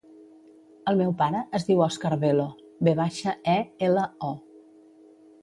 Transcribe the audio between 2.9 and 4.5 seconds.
baixa, e, ela, o.